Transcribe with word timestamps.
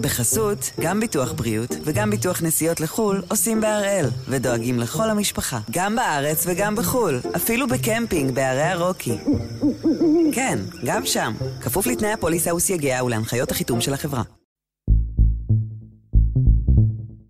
בחסות, 0.00 0.70
גם 0.80 1.00
ביטוח 1.00 1.32
בריאות 1.32 1.70
וגם 1.84 2.10
ביטוח 2.10 2.42
נסיעות 2.42 2.80
לחו"ל 2.80 3.22
עושים 3.28 3.60
בהראל, 3.60 4.06
ודואגים 4.28 4.78
לכל 4.78 5.10
המשפחה, 5.10 5.60
גם 5.70 5.96
בארץ 5.96 6.44
וגם 6.46 6.76
בחו"ל, 6.76 7.20
אפילו 7.36 7.68
בקמפינג 7.68 8.34
בערי 8.34 8.62
הרוקי. 8.62 9.18
כן, 10.32 10.58
גם 10.84 11.06
שם, 11.06 11.32
כפוף 11.60 11.86
לתנאי 11.86 12.12
הפוליסה 12.12 12.54
וסייגיה 12.54 13.04
ולהנחיות 13.04 13.50
החיתום 13.50 13.80
של 13.80 13.94
החברה. 13.94 14.22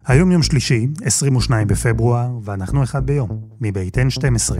היום 0.06 0.32
יום 0.32 0.42
שלישי, 0.42 0.86
22 1.04 1.66
בפברואר, 1.66 2.29
ואנחנו 2.42 2.82
אחד 2.82 3.06
ביום, 3.06 3.29
מבית 3.61 3.96
N12. 3.96 4.54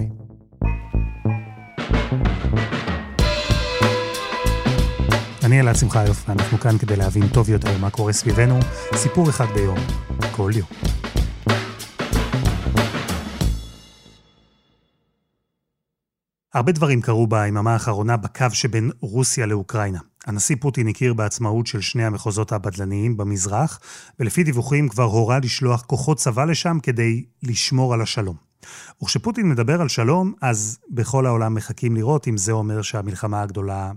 אני 5.51 5.61
אלעד 5.61 5.77
שמחיוף, 5.77 6.29
ואנחנו 6.29 6.59
כאן 6.59 6.79
כדי 6.79 6.97
להבין 6.97 7.29
טוב 7.29 7.51
יותר 7.51 7.79
מה 7.79 7.91
קורה 7.91 8.13
סביבנו, 8.13 8.59
סיפור 8.95 9.31
אחד 9.31 9.45
ביום, 9.55 9.79
כל 10.33 10.51
יום. 10.55 10.69
הרבה 16.55 16.73
דברים 16.73 17.01
קרו 17.01 17.27
ביממה 17.27 17.73
האחרונה 17.73 18.17
בקו 18.17 18.47
שבין 18.53 18.91
רוסיה 19.01 19.47
לאוקראינה. 19.47 19.99
הנשיא 20.27 20.57
פוטין 20.61 20.89
הכיר 20.89 21.15
בעצמאות 21.15 21.67
של 21.67 21.81
שני 21.81 22.05
המחוזות 22.05 22.53
הבדלניים 22.53 23.17
במזרח, 23.17 23.81
ולפי 24.21 24.43
דיווחים 24.43 24.89
כבר 24.89 25.05
הורה 25.05 25.39
לשלוח 25.39 25.83
כוחות 25.83 26.19
צבא 26.19 26.45
לשם 26.45 26.79
כדי 26.83 27.25
לשמור 27.43 27.95
על 27.95 28.03
השלום. 28.03 28.37
וכשפוטין 29.03 29.49
מדבר 29.49 29.81
על 29.81 29.89
שלום, 29.89 30.33
אז 30.41 30.79
בכל 30.91 31.27
העולם 31.27 31.55
מחכים 31.55 31.97
לראות 31.97 32.29
אם 32.29 32.37
זה 32.37 32.53
אומר 32.53 32.83
שהמלחמה 32.83 33.43
הגדולה 33.43 33.93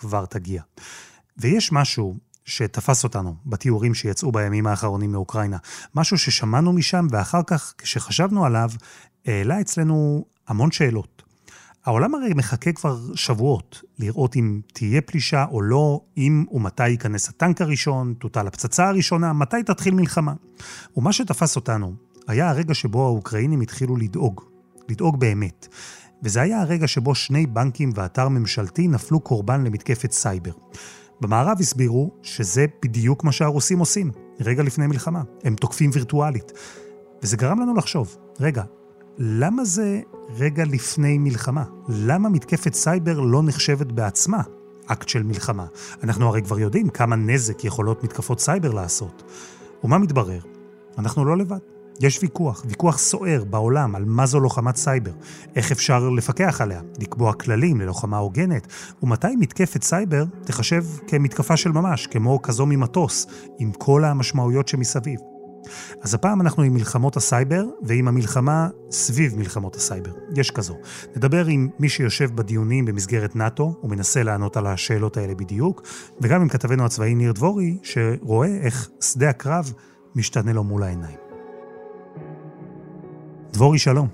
כבר 0.00 0.24
תגיע. 0.26 0.62
ויש 1.36 1.72
משהו 1.72 2.16
שתפס 2.44 3.04
אותנו 3.04 3.34
בתיאורים 3.46 3.94
שיצאו 3.94 4.32
בימים 4.32 4.66
האחרונים 4.66 5.12
מאוקראינה. 5.12 5.56
משהו 5.94 6.18
ששמענו 6.18 6.72
משם, 6.72 7.06
ואחר 7.10 7.42
כך, 7.46 7.74
כשחשבנו 7.78 8.44
עליו, 8.44 8.70
העלה 9.26 9.60
אצלנו 9.60 10.24
המון 10.48 10.70
שאלות. 10.70 11.22
העולם 11.84 12.14
הרי 12.14 12.34
מחכה 12.34 12.72
כבר 12.72 13.14
שבועות 13.14 13.82
לראות 13.98 14.36
אם 14.36 14.60
תהיה 14.72 15.00
פלישה 15.00 15.44
או 15.50 15.62
לא, 15.62 16.00
אם 16.16 16.44
ומתי 16.52 16.88
ייכנס 16.88 17.28
הטנק 17.28 17.60
הראשון, 17.60 18.14
תוטל 18.18 18.46
הפצצה 18.46 18.88
הראשונה, 18.88 19.32
מתי 19.32 19.62
תתחיל 19.62 19.94
מלחמה. 19.94 20.34
ומה 20.96 21.12
שתפס 21.12 21.56
אותנו 21.56 21.94
היה 22.28 22.50
הרגע 22.50 22.74
שבו 22.74 23.06
האוקראינים 23.06 23.60
התחילו 23.60 23.96
לדאוג, 23.96 24.40
לדאוג 24.88 25.20
באמת. 25.20 25.68
וזה 26.22 26.40
היה 26.40 26.60
הרגע 26.60 26.86
שבו 26.86 27.14
שני 27.14 27.46
בנקים 27.46 27.92
ואתר 27.94 28.28
ממשלתי 28.28 28.88
נפלו 28.88 29.20
קורבן 29.20 29.64
למתקפת 29.64 30.12
סייבר. 30.12 30.52
במערב 31.20 31.56
הסבירו 31.60 32.10
שזה 32.22 32.66
בדיוק 32.82 33.24
מה 33.24 33.32
שהרוסים 33.32 33.78
עושים, 33.78 34.10
רגע 34.40 34.62
לפני 34.62 34.86
מלחמה. 34.86 35.22
הם 35.44 35.54
תוקפים 35.54 35.90
וירטואלית. 35.92 36.52
וזה 37.22 37.36
גרם 37.36 37.60
לנו 37.60 37.74
לחשוב, 37.74 38.16
רגע, 38.40 38.62
למה 39.18 39.64
זה 39.64 40.00
רגע 40.38 40.64
לפני 40.64 41.18
מלחמה? 41.18 41.64
למה 41.88 42.28
מתקפת 42.28 42.74
סייבר 42.74 43.20
לא 43.20 43.42
נחשבת 43.42 43.92
בעצמה 43.92 44.42
אקט 44.86 45.08
של 45.08 45.22
מלחמה? 45.22 45.66
אנחנו 46.02 46.28
הרי 46.28 46.42
כבר 46.42 46.58
יודעים 46.58 46.88
כמה 46.88 47.16
נזק 47.16 47.64
יכולות 47.64 48.04
מתקפות 48.04 48.40
סייבר 48.40 48.70
לעשות. 48.72 49.22
ומה 49.84 49.98
מתברר? 49.98 50.40
אנחנו 50.98 51.24
לא 51.24 51.36
לבד. 51.36 51.79
יש 52.00 52.18
ויכוח, 52.22 52.62
ויכוח 52.68 52.98
סוער 52.98 53.44
בעולם 53.44 53.94
על 53.94 54.04
מה 54.04 54.26
זו 54.26 54.40
לוחמת 54.40 54.76
סייבר, 54.76 55.12
איך 55.56 55.72
אפשר 55.72 56.08
לפקח 56.08 56.60
עליה, 56.60 56.80
לקבוע 56.98 57.32
כללים 57.32 57.80
ללוחמה 57.80 58.18
הוגנת, 58.18 58.66
ומתי 59.02 59.36
מתקפת 59.36 59.82
סייבר 59.82 60.24
תחשב 60.44 60.84
כמתקפה 61.06 61.56
של 61.56 61.72
ממש, 61.72 62.06
כמו 62.06 62.42
כזו 62.42 62.66
ממטוס, 62.66 63.26
עם 63.58 63.72
כל 63.72 64.04
המשמעויות 64.04 64.68
שמסביב. 64.68 65.20
אז 66.02 66.14
הפעם 66.14 66.40
אנחנו 66.40 66.62
עם 66.62 66.74
מלחמות 66.74 67.16
הסייבר 67.16 67.64
ועם 67.82 68.08
המלחמה 68.08 68.68
סביב 68.90 69.38
מלחמות 69.38 69.76
הסייבר. 69.76 70.12
יש 70.36 70.50
כזו. 70.50 70.76
נדבר 71.16 71.46
עם 71.46 71.68
מי 71.78 71.88
שיושב 71.88 72.36
בדיונים 72.36 72.84
במסגרת 72.84 73.36
נאט"ו 73.36 73.74
ומנסה 73.82 74.22
לענות 74.22 74.56
על 74.56 74.66
השאלות 74.66 75.16
האלה 75.16 75.34
בדיוק, 75.34 75.82
וגם 76.20 76.40
עם 76.40 76.48
כתבנו 76.48 76.84
הצבאי 76.84 77.14
ניר 77.14 77.32
דבורי, 77.32 77.78
שרואה 77.82 78.56
איך 78.60 78.88
שדה 79.00 79.30
הקרב 79.30 79.72
משתנה 80.14 80.52
לו 80.52 80.64
מול 80.64 80.82
העיניים. 80.82 81.29
דבורי, 83.52 83.78
שלום. 83.78 84.08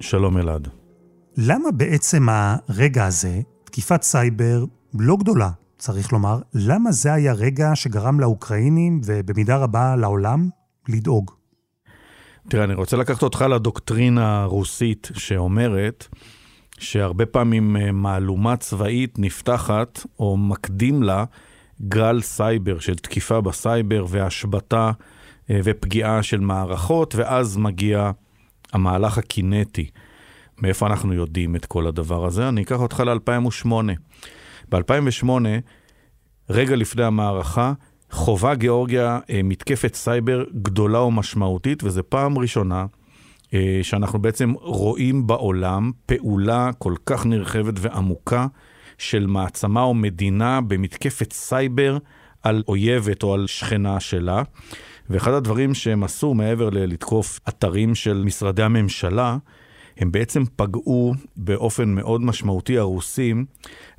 שלום 0.00 0.38
אלעד. 0.38 0.68
למה 1.36 1.70
בעצם 1.70 2.26
הרגע 2.28 3.06
הזה, 3.06 3.40
תקיפת 3.64 4.02
סייבר 4.02 4.64
לא 4.94 5.16
גדולה, 5.16 5.50
צריך 5.78 6.12
לומר, 6.12 6.38
למה 6.54 6.92
זה 6.92 7.12
היה 7.12 7.32
רגע 7.32 7.70
שגרם 7.74 8.20
לאוקראינים, 8.20 9.00
ובמידה 9.04 9.56
רבה 9.56 9.96
לעולם, 9.96 10.48
לדאוג? 10.88 11.30
תראה, 12.48 12.64
אני 12.64 12.74
רוצה 12.74 12.96
לקחת 12.96 13.22
אותך 13.22 13.44
לדוקטרינה 13.50 14.42
הרוסית 14.42 15.10
שאומרת 15.14 16.06
שהרבה 16.78 17.26
פעמים 17.26 17.76
אה, 17.76 17.92
מהלומה 17.92 18.56
צבאית 18.56 19.18
נפתחת, 19.18 20.00
או 20.18 20.36
מקדים 20.36 21.02
לה, 21.02 21.24
גל 21.88 22.20
סייבר 22.20 22.78
של 22.78 22.94
תקיפה 22.94 23.40
בסייבר 23.40 24.06
והשבתה 24.08 24.90
אה, 25.50 25.60
ופגיעה 25.64 26.22
של 26.22 26.40
מערכות, 26.40 27.14
ואז 27.14 27.56
מגיע 27.56 28.10
המהלך 28.72 29.18
הקינטי. 29.18 29.90
מאיפה 30.62 30.86
אנחנו 30.86 31.14
יודעים 31.14 31.56
את 31.56 31.66
כל 31.66 31.86
הדבר 31.86 32.24
הזה? 32.24 32.48
אני 32.48 32.62
אקח 32.62 32.80
אותך 32.80 33.00
ל-2008. 33.00 33.72
ב-2008, 34.68 35.28
רגע 36.50 36.76
לפני 36.76 37.04
המערכה, 37.04 37.72
חווה 38.10 38.54
גיאורגיה 38.54 39.18
אה, 39.30 39.40
מתקפת 39.44 39.94
סייבר 39.94 40.44
גדולה 40.62 41.00
ומשמעותית, 41.00 41.84
וזו 41.84 42.02
פעם 42.08 42.38
ראשונה 42.38 42.86
אה, 43.54 43.78
שאנחנו 43.82 44.18
בעצם 44.18 44.52
רואים 44.60 45.26
בעולם 45.26 45.90
פעולה 46.06 46.70
כל 46.78 46.94
כך 47.06 47.26
נרחבת 47.26 47.74
ועמוקה 47.76 48.46
של 48.98 49.26
מעצמה 49.26 49.82
או 49.82 49.94
מדינה 49.94 50.60
במתקפת 50.60 51.32
סייבר 51.32 51.98
על 52.42 52.62
אויבת 52.68 53.22
או 53.22 53.34
על 53.34 53.46
שכנה 53.46 54.00
שלה. 54.00 54.42
ואחד 55.10 55.32
הדברים 55.32 55.74
שהם 55.74 56.04
עשו 56.04 56.34
מעבר 56.34 56.70
ללתקוף 56.70 57.40
אתרים 57.48 57.94
של 57.94 58.22
משרדי 58.24 58.62
הממשלה, 58.62 59.36
הם 59.98 60.12
בעצם 60.12 60.42
פגעו 60.56 61.14
באופן 61.36 61.88
מאוד 61.88 62.20
משמעותי, 62.20 62.78
הרוסים, 62.78 63.44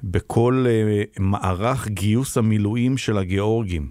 בכל 0.04 0.66
uh, 0.68 1.22
מערך 1.22 1.88
גיוס 1.88 2.38
המילואים 2.38 2.98
של 2.98 3.18
הגיאורגים. 3.18 3.90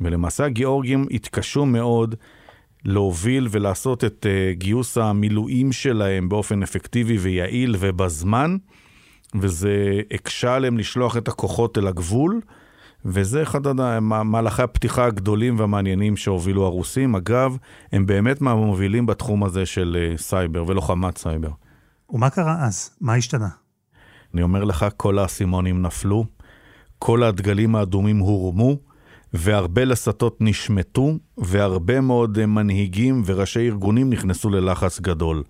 ולמעשה 0.00 0.44
הגיאורגים 0.44 1.06
התקשו 1.10 1.66
מאוד 1.66 2.14
להוביל 2.84 3.48
ולעשות 3.50 4.04
את 4.04 4.26
uh, 4.26 4.58
גיוס 4.58 4.98
המילואים 4.98 5.72
שלהם 5.72 6.28
באופן 6.28 6.62
אפקטיבי 6.62 7.18
ויעיל 7.18 7.76
ובזמן, 7.78 8.56
וזה 9.40 10.00
הקשה 10.10 10.54
עליהם 10.54 10.78
לשלוח 10.78 11.16
את 11.16 11.28
הכוחות 11.28 11.78
אל 11.78 11.86
הגבול. 11.86 12.40
וזה 13.04 13.42
אחד 13.42 13.60
מהלכי 14.02 14.62
הפתיחה 14.62 15.04
הגדולים 15.04 15.58
והמעניינים 15.58 16.16
שהובילו 16.16 16.64
הרוסים. 16.64 17.14
אגב, 17.14 17.56
הם 17.92 18.06
באמת 18.06 18.40
מהמובילים 18.40 19.06
בתחום 19.06 19.44
הזה 19.44 19.66
של 19.66 19.96
אה, 20.00 20.16
סייבר 20.16 20.64
ולוחמת 20.66 21.18
סייבר. 21.18 21.50
ומה 22.10 22.30
קרה 22.30 22.64
אז? 22.64 22.90
מה 23.00 23.14
השתנה? 23.14 23.48
אני 24.34 24.42
אומר 24.42 24.64
לך, 24.64 24.86
כל 24.96 25.18
האסימונים 25.18 25.82
נפלו, 25.82 26.24
כל 26.98 27.22
הדגלים 27.22 27.76
האדומים 27.76 28.18
הורמו, 28.18 28.76
והרבה 29.32 29.84
לסתות 29.84 30.36
נשמטו, 30.40 31.12
והרבה 31.38 32.00
מאוד 32.00 32.38
אה, 32.38 32.46
מנהיגים 32.46 33.22
וראשי 33.26 33.68
ארגונים 33.68 34.10
נכנסו 34.10 34.50
ללחץ 34.50 35.00
גדול. 35.00 35.42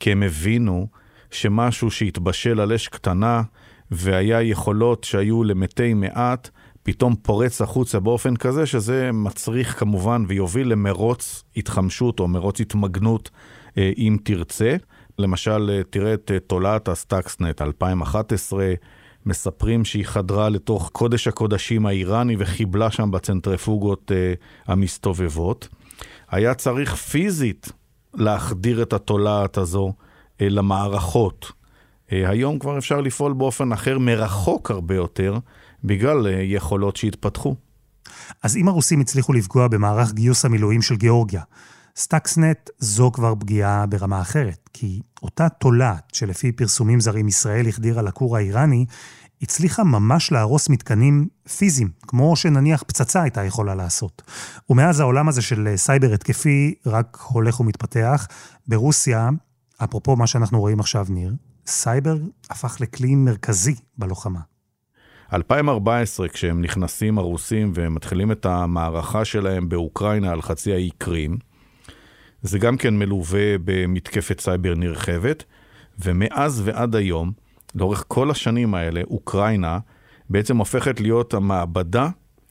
כי 0.00 0.12
הם 0.12 0.22
הבינו 0.22 0.86
שמשהו 1.30 1.90
שהתבשל 1.90 2.60
על 2.60 2.72
אש 2.72 2.88
קטנה, 2.88 3.42
והיה 3.90 4.42
יכולות 4.42 5.04
שהיו 5.04 5.44
למתי 5.44 5.94
מעט, 5.94 6.50
פתאום 6.82 7.14
פורץ 7.22 7.60
החוצה 7.62 8.00
באופן 8.00 8.36
כזה 8.36 8.66
שזה 8.66 9.10
מצריך 9.12 9.78
כמובן 9.78 10.24
ויוביל 10.28 10.68
למרוץ 10.68 11.44
התחמשות 11.56 12.20
או 12.20 12.28
מרוץ 12.28 12.60
התמגנות 12.60 13.30
אה, 13.78 13.92
אם 13.98 14.16
תרצה. 14.24 14.76
למשל, 15.18 15.70
אה, 15.72 15.82
תראה 15.90 16.14
את 16.14 16.30
אה, 16.34 16.40
תולעת 16.40 16.88
הסטאקסנט 16.88 17.62
2011, 17.62 18.72
מספרים 19.26 19.84
שהיא 19.84 20.04
חדרה 20.04 20.48
לתוך 20.48 20.90
קודש 20.92 21.28
הקודשים 21.28 21.86
האיראני 21.86 22.36
וחיבלה 22.38 22.90
שם 22.90 23.10
בצנטריפוגות 23.10 24.12
המסתובבות. 24.66 25.68
היה 26.30 26.54
צריך 26.54 26.94
פיזית 26.94 27.72
להחדיר 28.14 28.82
את 28.82 28.92
התולעת 28.92 29.58
הזו 29.58 29.92
למערכות. 30.40 31.52
היום 32.10 32.58
כבר 32.58 32.78
אפשר 32.78 33.00
לפעול 33.00 33.32
באופן 33.32 33.72
אחר, 33.72 33.98
מרחוק 33.98 34.70
הרבה 34.70 34.94
יותר, 34.94 35.38
בגלל 35.84 36.26
אה, 36.26 36.32
יכולות 36.32 36.96
שהתפתחו. 36.96 37.56
אז 38.42 38.56
אם 38.56 38.68
הרוסים 38.68 39.00
הצליחו 39.00 39.32
לפגוע 39.32 39.68
במערך 39.68 40.12
גיוס 40.12 40.44
המילואים 40.44 40.82
של 40.82 40.96
גיאורגיה, 40.96 41.42
סטאקסנט 41.96 42.70
זו 42.78 43.10
כבר 43.12 43.34
פגיעה 43.34 43.86
ברמה 43.86 44.20
אחרת, 44.20 44.68
כי 44.72 45.00
אותה 45.22 45.48
תולעת 45.48 46.04
שלפי 46.12 46.52
פרסומים 46.52 47.00
זרים 47.00 47.28
ישראל 47.28 47.68
החדירה 47.68 48.02
לכור 48.02 48.36
האיראני, 48.36 48.86
הצליחה 49.42 49.84
ממש 49.84 50.32
להרוס 50.32 50.68
מתקנים 50.68 51.28
פיזיים, 51.56 51.88
כמו 52.06 52.36
שנניח 52.36 52.82
פצצה 52.86 53.22
הייתה 53.22 53.44
יכולה 53.44 53.74
לעשות. 53.74 54.22
ומאז 54.70 55.00
העולם 55.00 55.28
הזה 55.28 55.42
של 55.42 55.72
סייבר 55.76 56.14
התקפי 56.14 56.74
רק 56.86 57.18
הולך 57.28 57.60
ומתפתח. 57.60 58.26
ברוסיה, 58.66 59.28
אפרופו 59.84 60.16
מה 60.16 60.26
שאנחנו 60.26 60.60
רואים 60.60 60.80
עכשיו, 60.80 61.06
ניר, 61.08 61.34
סייבר 61.66 62.16
הפך 62.50 62.76
לכלי 62.80 63.14
מרכזי 63.14 63.74
בלוחמה. 63.98 64.49
2014, 65.32 66.28
כשהם 66.28 66.62
נכנסים 66.62 67.18
הרוסים 67.18 67.72
ומתחילים 67.74 68.32
את 68.32 68.46
המערכה 68.46 69.24
שלהם 69.24 69.68
באוקראינה 69.68 70.30
על 70.30 70.42
חצי 70.42 70.72
האי 70.72 70.90
קרים, 70.98 71.38
זה 72.42 72.58
גם 72.58 72.76
כן 72.76 72.98
מלווה 72.98 73.58
במתקפת 73.64 74.40
סייבר 74.40 74.74
נרחבת, 74.74 75.44
ומאז 75.98 76.62
ועד 76.64 76.96
היום, 76.96 77.32
לאורך 77.74 78.04
כל 78.08 78.30
השנים 78.30 78.74
האלה, 78.74 79.00
אוקראינה 79.10 79.78
בעצם 80.30 80.56
הופכת 80.56 81.00
להיות 81.00 81.34
המעבדה 81.34 82.08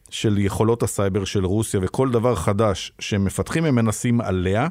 של 0.10 0.38
יכולות 0.38 0.84
הסייבר 0.84 1.26
של 1.26 1.46
רוסיה, 1.46 1.80
וכל 1.84 2.12
דבר 2.12 2.36
חדש 2.36 2.92
שהם 3.00 3.26
מפתחים 3.26 3.66
הם 3.66 3.76
מנסים 3.76 4.22
עליה. 4.22 4.68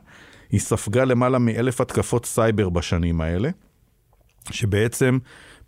היא 0.51 0.61
ספגה 0.61 1.05
למעלה 1.05 1.39
מאלף 1.39 1.81
התקפות 1.81 2.27
סייבר 2.27 2.69
בשנים 2.69 3.21
האלה, 3.21 3.51
שבעצם 4.51 5.19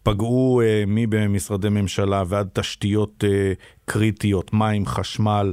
פגעו 0.02 0.61
אה, 0.64 0.85
ממשרדי 0.87 1.69
ממשלה 1.69 2.23
ועד 2.26 2.49
תשתיות 2.52 3.25
אה, 3.25 3.52
קריטיות, 3.85 4.52
מים, 4.52 4.87
חשמל, 4.87 5.52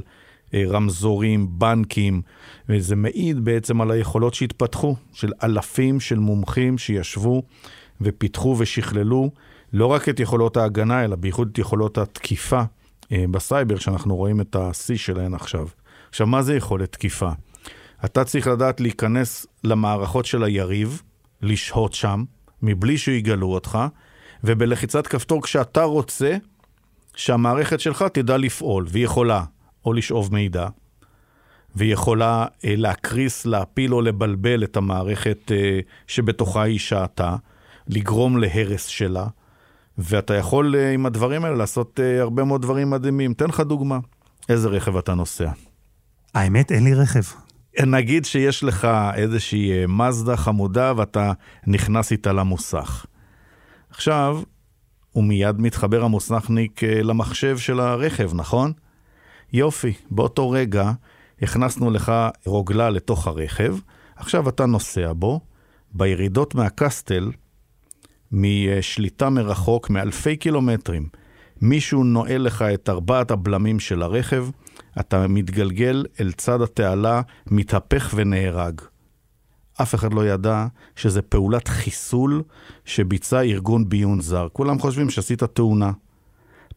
אה, 0.54 0.64
רמזורים, 0.68 1.46
בנקים, 1.50 2.22
וזה 2.68 2.96
מעיד 2.96 3.44
בעצם 3.44 3.80
על 3.80 3.90
היכולות 3.90 4.34
שהתפתחו, 4.34 4.96
של 5.12 5.32
אלפים 5.42 6.00
של 6.00 6.18
מומחים 6.18 6.78
שישבו 6.78 7.42
ופיתחו 8.00 8.56
ושכללו 8.58 9.30
לא 9.72 9.86
רק 9.86 10.08
את 10.08 10.20
יכולות 10.20 10.56
ההגנה, 10.56 11.04
אלא 11.04 11.16
בייחוד 11.16 11.48
את 11.52 11.58
יכולות 11.58 11.98
התקיפה 11.98 12.62
אה, 13.12 13.24
בסייבר, 13.30 13.78
שאנחנו 13.78 14.16
רואים 14.16 14.40
את 14.40 14.56
השיא 14.56 14.96
שלהן 14.96 15.34
עכשיו. 15.34 15.68
עכשיו, 16.08 16.26
מה 16.26 16.42
זה 16.42 16.56
יכולת 16.56 16.92
תקיפה? 16.92 17.30
אתה 18.04 18.24
צריך 18.24 18.46
לדעת 18.46 18.80
להיכנס 18.80 19.46
למערכות 19.64 20.26
של 20.26 20.44
היריב, 20.44 21.02
לשהות 21.42 21.94
שם, 21.94 22.24
מבלי 22.62 22.98
שיגלו 22.98 23.52
אותך, 23.52 23.78
ובלחיצת 24.44 25.06
כפתור 25.06 25.42
כשאתה 25.42 25.82
רוצה, 25.82 26.36
שהמערכת 27.16 27.80
שלך 27.80 28.04
תדע 28.12 28.36
לפעול, 28.36 28.86
והיא 28.88 29.04
יכולה 29.04 29.44
או 29.84 29.92
לשאוב 29.92 30.34
מידע, 30.34 30.68
והיא 31.74 31.92
יכולה 31.92 32.46
אה, 32.64 32.74
להקריס, 32.76 33.46
להפיל 33.46 33.94
או 33.94 34.00
לבלבל 34.00 34.64
את 34.64 34.76
המערכת 34.76 35.52
אה, 35.52 35.80
שבתוכה 36.06 36.62
היא 36.62 36.78
שעתה, 36.78 37.36
לגרום 37.88 38.38
להרס 38.38 38.86
שלה, 38.86 39.26
ואתה 39.98 40.34
יכול 40.34 40.76
אה, 40.76 40.90
עם 40.90 41.06
הדברים 41.06 41.44
האלה 41.44 41.56
לעשות 41.56 42.00
אה, 42.02 42.20
הרבה 42.20 42.44
מאוד 42.44 42.62
דברים 42.62 42.90
מדהימים. 42.90 43.34
תן 43.34 43.46
לך 43.46 43.60
דוגמה, 43.60 43.98
איזה 44.48 44.68
רכב 44.68 44.96
אתה 44.96 45.14
נוסע? 45.14 45.50
האמת, 46.34 46.72
אין 46.72 46.84
לי 46.84 46.94
רכב. 46.94 47.22
נגיד 47.86 48.24
שיש 48.24 48.64
לך 48.64 48.88
איזושהי 49.14 49.72
אה, 49.72 49.86
מזדה 49.86 50.36
חמודה 50.36 50.92
ואתה 50.96 51.32
נכנס 51.66 52.12
איתה 52.12 52.32
למוסך. 52.32 53.06
עכשיו, 53.98 54.42
הוא 55.12 55.24
מיד 55.24 55.60
מתחבר 55.60 56.04
המוסכניק 56.04 56.82
למחשב 56.82 57.58
של 57.58 57.80
הרכב, 57.80 58.30
נכון? 58.34 58.72
יופי, 59.52 59.92
באותו 60.10 60.50
רגע 60.50 60.92
הכנסנו 61.42 61.90
לך 61.90 62.12
רוגלה 62.46 62.90
לתוך 62.90 63.26
הרכב, 63.26 63.76
עכשיו 64.16 64.48
אתה 64.48 64.66
נוסע 64.66 65.12
בו, 65.16 65.40
בירידות 65.92 66.54
מהקסטל 66.54 67.30
משליטה 68.32 69.30
מרחוק 69.30 69.90
מאלפי 69.90 70.36
קילומטרים. 70.36 71.08
מישהו 71.60 72.04
נועל 72.04 72.42
לך 72.42 72.62
את 72.62 72.88
ארבעת 72.88 73.30
הבלמים 73.30 73.80
של 73.80 74.02
הרכב, 74.02 74.46
אתה 75.00 75.26
מתגלגל 75.28 76.04
אל 76.20 76.32
צד 76.32 76.62
התעלה, 76.62 77.22
מתהפך 77.46 78.12
ונהרג. 78.14 78.80
אף 79.82 79.94
אחד 79.94 80.14
לא 80.14 80.26
ידע 80.26 80.66
שזה 80.96 81.22
פעולת 81.22 81.68
חיסול 81.68 82.42
שביצע 82.84 83.40
ארגון 83.40 83.88
ביון 83.88 84.20
זר. 84.20 84.48
כולם 84.52 84.78
חושבים 84.78 85.10
שעשית 85.10 85.42
תאונה. 85.42 85.92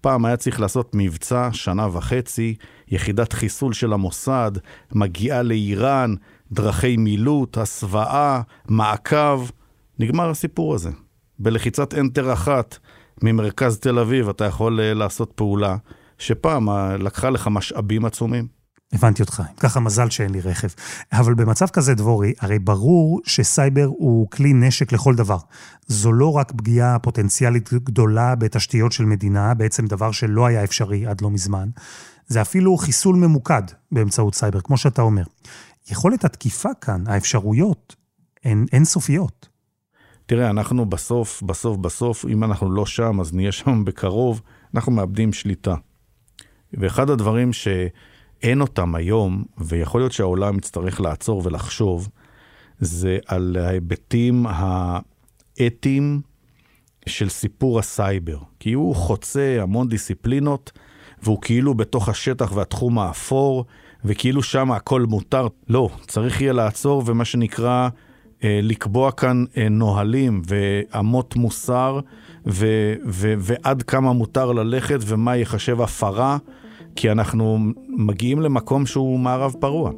פעם 0.01 0.25
היה 0.25 0.37
צריך 0.37 0.59
לעשות 0.59 0.91
מבצע 0.93 1.49
שנה 1.51 1.87
וחצי, 1.97 2.55
יחידת 2.87 3.33
חיסול 3.33 3.73
של 3.73 3.93
המוסד, 3.93 4.51
מגיעה 4.91 5.41
לאיראן, 5.41 6.15
דרכי 6.51 6.97
מילוט, 6.97 7.57
הסוואה, 7.57 8.41
מעקב. 8.67 9.49
נגמר 9.99 10.29
הסיפור 10.29 10.75
הזה. 10.75 10.89
בלחיצת 11.39 11.93
Enter 11.93 12.33
אחת 12.33 12.77
ממרכז 13.23 13.79
תל 13.79 13.99
אביב 13.99 14.29
אתה 14.29 14.45
יכול 14.45 14.79
אה, 14.79 14.93
לעשות 14.93 15.31
פעולה 15.35 15.77
שפעם 16.17 16.69
אה, 16.69 16.97
לקחה 16.97 17.29
לך 17.29 17.47
משאבים 17.51 18.05
עצומים. 18.05 18.60
הבנתי 18.93 19.21
אותך, 19.21 19.43
ככה 19.57 19.79
מזל 19.79 20.09
שאין 20.09 20.31
לי 20.31 20.41
רכב. 20.41 20.67
אבל 21.11 21.33
במצב 21.33 21.67
כזה, 21.67 21.93
דבורי, 21.95 22.33
הרי 22.39 22.59
ברור 22.59 23.21
שסייבר 23.25 23.85
הוא 23.85 24.29
כלי 24.29 24.53
נשק 24.53 24.91
לכל 24.91 25.15
דבר. 25.15 25.37
זו 25.87 26.11
לא 26.11 26.31
רק 26.31 26.51
פגיעה 26.51 26.99
פוטנציאלית 26.99 27.73
גדולה 27.73 28.35
בתשתיות 28.35 28.91
של 28.91 29.05
מדינה, 29.05 29.53
בעצם 29.53 29.85
דבר 29.85 30.11
שלא 30.11 30.45
היה 30.45 30.63
אפשרי 30.63 31.07
עד 31.07 31.21
לא 31.21 31.29
מזמן, 31.29 31.69
זה 32.27 32.41
אפילו 32.41 32.77
חיסול 32.77 33.15
ממוקד 33.15 33.63
באמצעות 33.91 34.35
סייבר, 34.35 34.61
כמו 34.61 34.77
שאתה 34.77 35.01
אומר. 35.01 35.23
יכולת 35.91 36.25
התקיפה 36.25 36.69
כאן, 36.81 37.03
האפשרויות, 37.07 37.95
הן 38.43 38.65
אינסופיות. 38.73 39.49
תראה, 40.25 40.49
אנחנו 40.49 40.85
בסוף, 40.85 41.43
בסוף, 41.43 41.77
בסוף, 41.77 42.25
אם 42.25 42.43
אנחנו 42.43 42.71
לא 42.71 42.85
שם, 42.85 43.19
אז 43.21 43.33
נהיה 43.33 43.51
שם 43.51 43.85
בקרוב, 43.85 44.41
אנחנו 44.75 44.91
מאבדים 44.91 45.33
שליטה. 45.33 45.75
ואחד 46.73 47.09
הדברים 47.09 47.53
שאין 48.41 48.61
אותם 48.61 48.95
היום, 48.95 49.43
ויכול 49.57 50.01
להיות 50.01 50.11
שהעולם 50.11 50.57
יצטרך 50.57 51.01
לעצור 51.01 51.41
ולחשוב, 51.45 52.09
זה 52.79 53.17
על 53.27 53.57
ההיבטים 53.59 54.45
האתיים 54.49 56.21
של 57.05 57.29
סיפור 57.29 57.79
הסייבר. 57.79 58.37
כי 58.59 58.73
הוא 58.73 58.95
חוצה 58.95 59.57
המון 59.61 59.89
דיסציפלינות, 59.89 60.71
והוא 61.23 61.41
כאילו 61.41 61.73
בתוך 61.73 62.09
השטח 62.09 62.51
והתחום 62.55 62.99
האפור, 62.99 63.65
וכאילו 64.05 64.43
שם 64.43 64.71
הכל 64.71 65.01
מותר. 65.01 65.47
לא, 65.69 65.89
צריך 66.07 66.41
יהיה 66.41 66.53
לעצור, 66.53 67.03
ומה 67.05 67.25
שנקרא... 67.25 67.89
אה, 68.43 68.59
לקבוע 68.63 69.11
כאן 69.11 69.45
אה, 69.57 69.69
נהלים 69.69 70.41
ואמות 70.47 71.35
מוסר 71.35 71.99
ו- 72.47 72.93
ו- 73.05 73.33
ועד 73.37 73.83
כמה 73.83 74.13
מותר 74.13 74.51
ללכת 74.51 74.99
ומה 75.01 75.35
ייחשב 75.35 75.81
הפרה, 75.81 76.37
כי 76.95 77.11
אנחנו 77.11 77.59
מגיעים 77.87 78.41
למקום 78.41 78.85
שהוא 78.85 79.19
מערב 79.19 79.55
פרוע. 79.59 79.91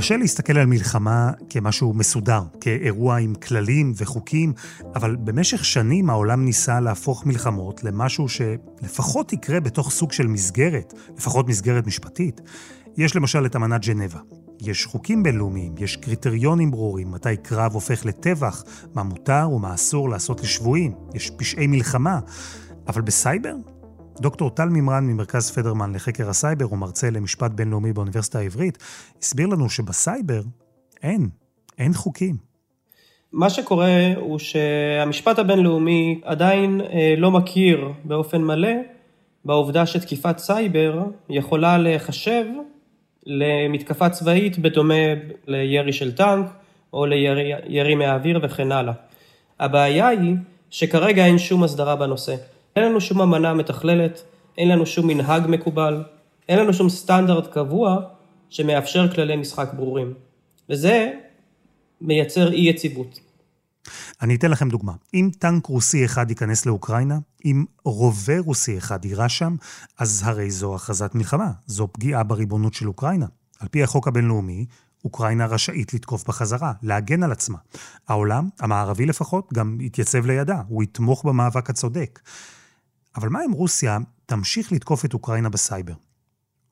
קשה 0.00 0.16
להסתכל 0.16 0.58
על 0.58 0.66
מלחמה 0.66 1.30
כמשהו 1.48 1.92
מסודר, 1.92 2.42
כאירוע 2.60 3.16
עם 3.16 3.34
כללים 3.34 3.92
וחוקים, 3.96 4.52
אבל 4.94 5.16
במשך 5.16 5.64
שנים 5.64 6.10
העולם 6.10 6.44
ניסה 6.44 6.80
להפוך 6.80 7.26
מלחמות 7.26 7.84
למשהו 7.84 8.26
שלפחות 8.28 9.32
יקרה 9.32 9.60
בתוך 9.60 9.90
סוג 9.90 10.12
של 10.12 10.26
מסגרת, 10.26 10.94
לפחות 11.16 11.48
מסגרת 11.48 11.86
משפטית. 11.86 12.40
יש 12.96 13.16
למשל 13.16 13.46
את 13.46 13.56
אמנת 13.56 13.86
ג'נבה. 13.86 14.18
יש 14.62 14.86
חוקים 14.86 15.22
בינלאומיים, 15.22 15.74
יש 15.78 15.96
קריטריונים 15.96 16.70
ברורים, 16.70 17.10
מתי 17.10 17.36
קרב 17.36 17.74
הופך 17.74 18.06
לטבח, 18.06 18.64
מה 18.94 19.02
מותר 19.02 19.48
ומה 19.52 19.74
אסור 19.74 20.08
לעשות 20.08 20.40
לשבויים, 20.40 20.94
יש 21.14 21.30
פשעי 21.30 21.66
מלחמה. 21.66 22.18
אבל 22.88 23.00
בסייבר 23.00 23.54
דוקטור 24.20 24.50
טל 24.50 24.68
מימרן 24.68 25.04
ממרכז 25.04 25.50
פדרמן 25.50 25.94
לחקר 25.94 26.28
הסייבר 26.28 26.72
ומרצה 26.72 27.10
למשפט 27.10 27.50
בינלאומי 27.50 27.92
באוניברסיטה 27.92 28.38
העברית, 28.38 28.78
הסביר 29.22 29.46
לנו 29.46 29.70
שבסייבר 29.70 30.42
אין, 31.02 31.28
אין 31.78 31.92
חוקים. 31.92 32.36
מה 33.32 33.50
שקורה 33.50 34.14
הוא 34.16 34.38
שהמשפט 34.38 35.38
הבינלאומי 35.38 36.20
עדיין 36.24 36.80
אה, 36.80 37.14
לא 37.16 37.30
מכיר 37.30 37.92
באופן 38.04 38.42
מלא 38.42 38.72
בעובדה 39.44 39.86
שתקיפת 39.86 40.38
סייבר 40.38 41.04
יכולה 41.28 41.78
להיחשב 41.78 42.44
למתקפה 43.26 44.08
צבאית 44.08 44.58
בדומה 44.58 44.94
לירי 45.46 45.92
של 45.92 46.12
טנק 46.12 46.46
או 46.92 47.06
לירי 47.06 47.94
מהאוויר 47.94 48.40
וכן 48.42 48.72
הלאה. 48.72 48.92
הבעיה 49.60 50.08
היא 50.08 50.34
שכרגע 50.70 51.26
אין 51.26 51.38
שום 51.38 51.64
הסדרה 51.64 51.96
בנושא. 51.96 52.34
אין 52.76 52.84
לנו 52.84 53.00
שום 53.00 53.20
אמנה 53.20 53.54
מתכללת, 53.54 54.22
אין 54.58 54.68
לנו 54.68 54.86
שום 54.86 55.06
מנהג 55.06 55.42
מקובל, 55.48 56.02
אין 56.48 56.58
לנו 56.58 56.72
שום 56.72 56.88
סטנדרט 56.88 57.46
קבוע 57.46 58.00
שמאפשר 58.50 59.08
כללי 59.08 59.36
משחק 59.36 59.68
ברורים. 59.74 60.14
וזה 60.68 61.10
מייצר 62.00 62.52
אי 62.52 62.68
יציבות. 62.68 63.20
אני 64.22 64.34
אתן 64.34 64.50
לכם 64.50 64.68
דוגמה. 64.68 64.92
אם 65.14 65.30
טנק 65.38 65.66
רוסי 65.66 66.04
אחד 66.04 66.30
ייכנס 66.30 66.66
לאוקראינה, 66.66 67.18
אם 67.44 67.64
רובה 67.84 68.38
רוסי 68.38 68.78
אחד 68.78 69.04
יירה 69.04 69.28
שם, 69.28 69.56
אז 69.98 70.22
הרי 70.24 70.50
זו 70.50 70.74
הכרזת 70.74 71.14
מלחמה, 71.14 71.50
זו 71.66 71.88
פגיעה 71.92 72.22
בריבונות 72.22 72.74
של 72.74 72.88
אוקראינה. 72.88 73.26
על 73.60 73.68
פי 73.68 73.82
החוק 73.82 74.08
הבינלאומי, 74.08 74.66
אוקראינה 75.04 75.46
רשאית 75.46 75.94
לתקוף 75.94 76.28
בחזרה, 76.28 76.72
להגן 76.82 77.22
על 77.22 77.32
עצמה. 77.32 77.58
העולם, 78.08 78.48
המערבי 78.60 79.06
לפחות, 79.06 79.52
גם 79.54 79.78
יתייצב 79.80 80.26
לידה, 80.26 80.62
הוא 80.68 80.82
יתמוך 80.82 81.24
במאבק 81.24 81.70
הצודק. 81.70 82.20
אבל 83.16 83.28
מה 83.28 83.44
אם 83.44 83.52
רוסיה 83.52 83.98
תמשיך 84.26 84.72
לתקוף 84.72 85.04
את 85.04 85.14
אוקראינה 85.14 85.48
בסייבר? 85.48 85.94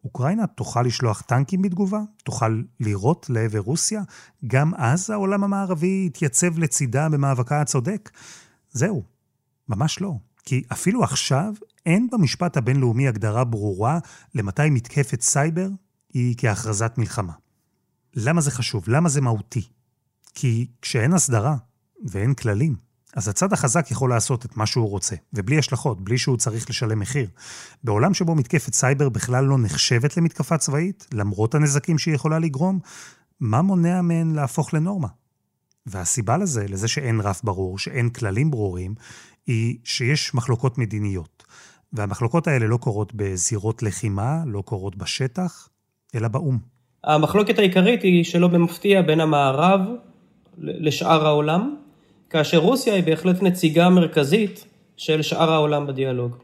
אוקראינה 0.05 0.47
תוכל 0.47 0.83
לשלוח 0.83 1.21
טנקים 1.21 1.62
בתגובה? 1.62 2.00
תוכל 2.25 2.62
לירות 2.81 3.26
לעבר 3.31 3.59
רוסיה? 3.59 4.02
גם 4.47 4.75
אז 4.75 5.11
העולם 5.11 5.45
המערבי 5.45 6.05
יתייצב 6.07 6.59
לצידה 6.59 7.09
במאבקה 7.09 7.61
הצודק? 7.61 8.11
זהו, 8.71 9.02
ממש 9.69 10.00
לא. 10.00 10.14
כי 10.45 10.62
אפילו 10.73 11.05
עכשיו 11.05 11.55
אין 11.87 12.09
במשפט 12.12 12.57
הבינלאומי 12.57 13.09
הגדרה 13.09 13.45
ברורה 13.45 13.99
למתי 14.35 14.71
מתקפת 14.71 15.21
סייבר 15.21 15.69
היא 16.14 16.35
כהכרזת 16.38 16.93
מלחמה. 16.99 17.33
למה 18.14 18.40
זה 18.40 18.50
חשוב? 18.50 18.85
למה 18.88 19.09
זה 19.09 19.21
מהותי? 19.21 19.69
כי 20.35 20.67
כשאין 20.83 21.12
הסדרה 21.12 21.57
ואין 22.11 22.35
כללים, 22.35 22.76
אז 23.17 23.29
הצד 23.29 23.53
החזק 23.53 23.91
יכול 23.91 24.11
לעשות 24.11 24.45
את 24.45 24.57
מה 24.57 24.67
שהוא 24.67 24.88
רוצה, 24.88 25.17
ובלי 25.33 25.59
השלכות, 25.59 26.00
בלי 26.00 26.19
שהוא 26.19 26.37
צריך 26.37 26.71
לשלם 26.71 26.99
מחיר. 26.99 27.29
בעולם 27.85 28.15
שבו 28.15 28.35
מתקפת 28.35 28.75
סייבר 28.75 29.09
בכלל 29.09 29.45
לא 29.45 29.59
נחשבת 29.59 30.17
למתקפה 30.17 30.59
צבאית, 30.59 31.07
למרות 31.12 31.55
הנזקים 31.55 31.99
שהיא 31.99 32.15
יכולה 32.15 32.38
לגרום, 32.38 32.79
מה 33.41 33.62
מונע 33.62 34.03
מהן 34.03 34.35
להפוך 34.35 34.75
לנורמה? 34.75 35.09
והסיבה 35.87 36.37
לזה, 36.37 36.67
לזה 36.69 36.88
שאין 36.88 37.21
רף 37.21 37.45
ברור, 37.45 37.79
שאין 37.79 38.11
כללים 38.11 38.50
ברורים, 38.50 38.95
היא 39.47 39.79
שיש 39.85 40.35
מחלוקות 40.35 40.79
מדיניות. 40.79 41.45
והמחלוקות 41.93 42.47
האלה 42.47 42.67
לא 42.67 42.77
קורות 42.77 43.12
בזירות 43.15 43.83
לחימה, 43.83 44.43
לא 44.47 44.62
קורות 44.62 44.97
בשטח, 44.97 45.69
אלא 46.15 46.29
באו"ם. 46.29 46.59
המחלוקת 47.05 47.59
העיקרית 47.59 48.03
היא 48.03 48.25
שלא 48.25 48.49
במפתיע 48.49 49.03
בין 49.03 49.21
המערב 49.21 49.81
לשאר 50.59 51.27
העולם, 51.27 51.77
כאשר 52.30 52.58
רוסיה 52.58 52.94
היא 52.94 53.04
בהחלט 53.04 53.42
נציגה 53.42 53.88
מרכזית 53.88 54.64
של 54.97 55.23
שאר 55.23 55.50
העולם 55.52 55.87
בדיאלוג. 55.87 56.37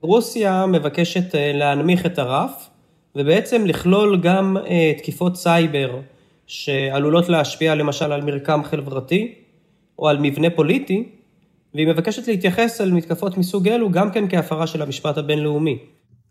רוסיה 0.00 0.66
מבקשת 0.66 1.34
אה, 1.34 1.52
להנמיך 1.52 2.06
את 2.06 2.18
הרף 2.18 2.68
ובעצם 3.16 3.66
לכלול 3.66 4.20
גם 4.20 4.56
אה, 4.56 4.92
תקיפות 4.98 5.36
סייבר 5.36 6.00
שעלולות 6.46 7.28
להשפיע 7.28 7.74
למשל 7.74 8.12
על 8.12 8.24
מרקם 8.24 8.64
חברתי 8.64 9.34
או 9.98 10.08
על 10.08 10.18
מבנה 10.18 10.50
פוליטי, 10.50 11.08
והיא 11.74 11.86
מבקשת 11.86 12.28
להתייחס 12.28 12.80
אל 12.80 12.92
מתקפות 12.92 13.38
מסוג 13.38 13.68
אלו 13.68 13.90
גם 13.90 14.10
כן 14.10 14.24
כהפרה 14.28 14.66
של 14.66 14.82
המשפט 14.82 15.18
הבינלאומי. 15.18 15.78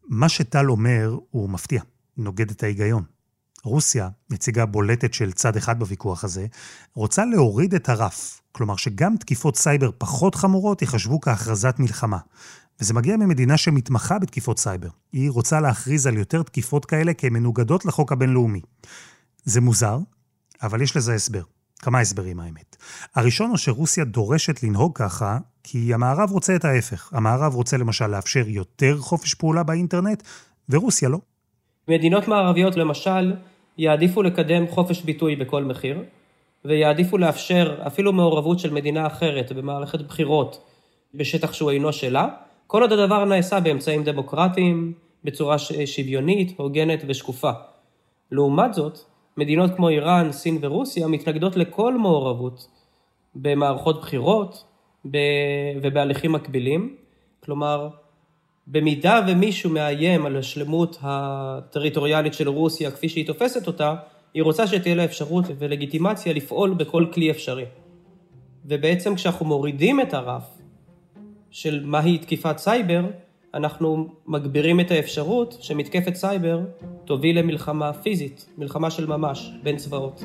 מה 0.10 0.30
שטל 0.30 0.70
אומר 0.70 1.16
הוא 1.32 1.50
מפתיע, 1.50 1.82
נוגד 2.18 2.52
את 2.52 2.64
ההיגיון. 2.64 3.04
רוסיה, 3.64 4.10
נציגה 4.30 4.66
בולטת 4.66 5.14
של 5.14 5.32
צד 5.32 5.56
אחד 5.56 5.80
בוויכוח 5.80 6.24
הזה, 6.24 6.46
רוצה 6.96 7.26
להוריד 7.26 7.74
את 7.74 7.90
הרף. 7.90 8.41
כלומר 8.52 8.76
שגם 8.76 9.18
תקיפות 9.18 9.56
סייבר 9.56 9.90
פחות 9.98 10.36
חמורות 10.36 10.82
ייחשבו 10.82 11.22
כהכרזת 11.22 11.76
מלחמה. 11.80 12.18
וזה 12.80 12.94
מגיע 12.94 13.18
ממדינה 13.18 13.58
שמתמחה 13.58 14.20
בתקיפות 14.20 14.60
סייבר. 14.60 14.90
היא 15.14 15.32
רוצה 15.32 15.60
להכריז 15.60 16.08
על 16.08 16.18
יותר 16.18 16.44
תקיפות 16.44 16.86
כאלה 16.86 17.14
כמנוגדות 17.14 17.86
לחוק 17.86 18.12
הבינלאומי. 18.12 18.62
זה 19.44 19.62
מוזר, 19.62 19.98
אבל 20.64 20.82
יש 20.82 20.98
לזה 20.98 21.14
הסבר. 21.14 21.42
כמה 21.80 22.00
הסברים 22.00 22.40
האמת. 22.40 22.76
הראשון 23.16 23.50
הוא 23.50 23.58
שרוסיה 23.58 24.06
דורשת 24.06 24.64
לנהוג 24.64 24.98
ככה, 24.98 25.38
כי 25.64 25.94
המערב 25.94 26.32
רוצה 26.32 26.56
את 26.56 26.66
ההפך. 26.66 27.14
המערב 27.14 27.56
רוצה 27.56 27.78
למשל 27.78 28.08
לאפשר 28.08 28.44
יותר 28.48 28.98
חופש 28.98 29.34
פעולה 29.34 29.64
באינטרנט, 29.64 30.24
ורוסיה 30.70 31.10
לא. 31.10 31.20
מדינות 31.88 32.28
מערביות 32.28 32.76
למשל 32.76 33.34
יעדיפו 33.78 34.24
לקדם 34.24 34.68
חופש 34.68 35.02
ביטוי 35.02 35.36
בכל 35.36 35.64
מחיר, 35.64 36.04
ויעדיפו 36.66 37.18
לאפשר 37.18 37.78
אפילו 37.88 38.14
מעורבות 38.14 38.60
של 38.60 38.74
מדינה 38.74 39.08
אחרת 39.08 39.52
במערכת 39.52 40.02
בחירות 40.02 40.64
בשטח 41.14 41.54
שהוא 41.54 41.72
אינו 41.72 41.94
שלה, 41.94 42.28
כל 42.68 42.82
עוד 42.82 42.92
הדבר 42.92 43.26
נעשה 43.26 43.60
באמצעים 43.60 44.04
דמוקרטיים, 44.04 44.94
בצורה 45.24 45.56
שוויונית, 45.86 46.60
הוגנת 46.60 47.04
ושקופה. 47.08 47.52
לעומת 48.32 48.74
זאת, 48.74 49.00
מדינות 49.38 49.72
כמו 49.76 49.90
איראן, 49.90 50.32
סין 50.32 50.58
ורוסיה 50.62 51.08
מתנגדות 51.08 51.56
לכל 51.56 51.98
מעורבות 51.98 52.68
במערכות 53.36 54.02
בחירות 54.02 54.64
ובהליכים 55.82 56.32
מקבילים, 56.32 56.96
כלומר, 57.44 57.90
במידה 58.68 59.20
ומישהו 59.28 59.70
מאיים 59.70 60.26
על 60.26 60.38
השלמות 60.38 60.98
הטריטוריאלית 61.02 62.34
של 62.34 62.50
רוסיה 62.50 62.92
כפי 62.92 63.10
שהיא 63.10 63.28
תופסת 63.28 63.68
אותה, 63.68 63.96
היא 64.34 64.44
רוצה 64.44 64.68
שתהיה 64.68 64.96
לה 64.96 65.06
אפשרות 65.06 65.46
ולגיטימציה 65.60 66.34
לפעול 66.34 66.74
בכל 66.74 67.06
כלי 67.14 67.32
אפשרי. 67.32 67.66
ובעצם 68.66 69.16
כשאנחנו 69.16 69.46
מורידים 69.46 70.02
את 70.02 70.14
הרף 70.14 70.44
של 71.52 71.86
מהי 71.86 72.18
תקיפת 72.18 72.58
סייבר, 72.58 73.06
אנחנו 73.54 74.08
מגבירים 74.28 74.80
את 74.80 74.92
האפשרות 74.92 75.58
שמתקפת 75.62 76.16
סייבר 76.16 76.60
תוביל 77.06 77.40
למלחמה 77.40 77.94
פיזית, 77.94 78.50
מלחמה 78.58 78.92
של 78.92 79.06
ממש, 79.06 79.52
בין 79.64 79.78
צבאות. 79.78 80.24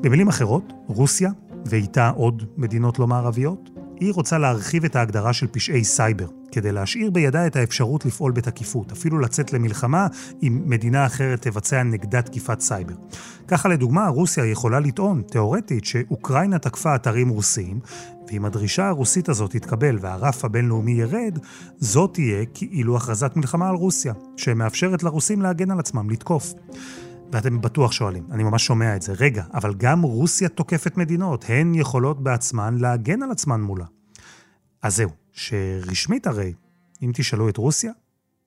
במילים 0.00 0.28
אחרות, 0.28 0.64
רוסיה, 0.86 1.30
ואיתה 1.66 2.10
עוד 2.16 2.42
מדינות 2.56 2.98
לא 2.98 3.06
מערביות, 3.06 3.70
היא 4.00 4.12
רוצה 4.12 4.38
להרחיב 4.38 4.84
את 4.84 4.96
ההגדרה 4.96 5.32
של 5.32 5.46
פשעי 5.46 5.84
סייבר, 5.84 6.26
כדי 6.52 6.72
להשאיר 6.72 7.10
בידה 7.10 7.46
את 7.46 7.56
האפשרות 7.56 8.06
לפעול 8.06 8.32
בתקיפות, 8.32 8.92
אפילו 8.92 9.18
לצאת 9.18 9.52
למלחמה 9.52 10.06
אם 10.42 10.62
מדינה 10.66 11.06
אחרת 11.06 11.42
תבצע 11.42 11.82
נגדה 11.82 12.22
תקיפת 12.22 12.60
סייבר. 12.60 12.94
ככה 13.48 13.68
לדוגמה, 13.68 14.08
רוסיה 14.08 14.46
יכולה 14.46 14.80
לטעון, 14.80 15.22
תאורטית, 15.22 15.84
שאוקראינה 15.84 16.58
תקפה 16.58 16.94
אתרים 16.94 17.28
רוסיים, 17.28 17.80
ואם 18.28 18.44
הדרישה 18.44 18.88
הרוסית 18.88 19.28
הזאת 19.28 19.50
תתקבל 19.50 19.98
והרף 20.00 20.44
הבינלאומי 20.44 20.92
ירד, 20.92 21.38
זאת 21.78 22.14
תהיה 22.14 22.44
כאילו 22.54 22.96
הכרזת 22.96 23.36
מלחמה 23.36 23.68
על 23.68 23.74
רוסיה, 23.74 24.12
שמאפשרת 24.36 25.02
לרוסים 25.02 25.42
להגן 25.42 25.70
על 25.70 25.78
עצמם, 25.78 26.10
לתקוף. 26.10 26.54
ואתם 27.34 27.60
בטוח 27.60 27.92
שואלים, 27.92 28.26
אני 28.32 28.42
ממש 28.42 28.66
שומע 28.66 28.96
את 28.96 29.02
זה. 29.02 29.12
רגע, 29.20 29.42
אבל 29.54 29.74
גם 29.76 30.02
רוסיה 30.02 30.48
תוקפת 30.48 30.96
מדינות, 30.96 31.44
הן 31.48 31.74
יכולות 31.74 32.22
בעצמן 32.22 32.76
להגן 32.78 33.22
על 33.22 33.30
עצמן 33.30 33.60
מולה. 33.60 33.84
אז 34.82 34.96
זהו, 34.96 35.10
שרשמית 35.32 36.26
הרי, 36.26 36.52
אם 37.02 37.10
תשאלו 37.14 37.48
את 37.48 37.56
רוסיה, 37.56 37.92